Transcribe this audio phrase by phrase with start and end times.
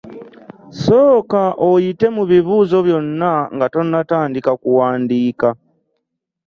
[0.81, 5.47] Sooka oyite mu bibuuzo byonna nga tonnatandika kuwandiika.